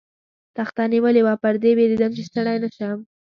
[0.57, 2.97] تخته نیولې وه، پر دې وېرېدم، چې ستړی نه شم.